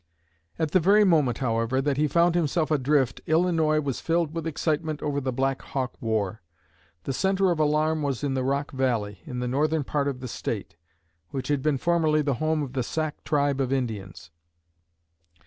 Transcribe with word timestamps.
At 0.57 0.71
the 0.71 0.79
very 0.79 1.03
moment, 1.03 1.37
however, 1.37 1.79
that 1.79 1.97
he 1.97 2.07
found 2.07 2.33
himself 2.33 2.71
adrift 2.71 3.21
Illinois 3.27 3.79
was 3.79 4.01
filled 4.01 4.33
with 4.33 4.47
excitement 4.47 4.99
over 5.03 5.21
the 5.21 5.31
Black 5.31 5.61
Hawk 5.61 5.93
War. 6.01 6.41
The 7.03 7.13
centre 7.13 7.51
of 7.51 7.59
alarm 7.59 8.01
was 8.01 8.23
in 8.23 8.33
the 8.33 8.43
Rock 8.43 8.71
Valley, 8.71 9.21
in 9.27 9.41
the 9.41 9.47
northern 9.47 9.83
part 9.83 10.07
of 10.07 10.19
the 10.19 10.27
State, 10.27 10.75
which 11.29 11.49
had 11.49 11.61
been 11.61 11.77
formerly 11.77 12.23
the 12.23 12.33
home 12.41 12.63
of 12.63 12.73
the 12.73 12.81
Sac 12.81 13.23
tribe 13.23 13.61
of 13.61 13.71
Indians. 13.71 14.31